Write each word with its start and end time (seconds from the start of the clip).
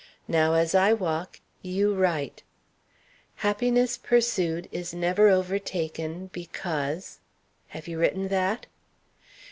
Now, 0.27 0.55
as 0.55 0.73
I 0.73 0.93
walk, 0.93 1.41
you 1.61 1.93
write. 1.93 2.41
'Happiness 3.35 3.99
pursued 3.99 4.67
is 4.71 4.95
never 4.95 5.27
overtaken, 5.29 6.31
because' 6.33 7.19
have 7.67 7.87
you 7.87 7.99
written 7.99 8.29
that? 8.29 8.65